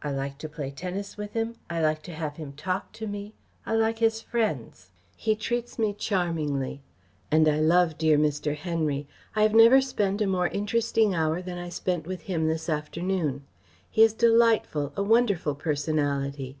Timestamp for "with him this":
12.06-12.70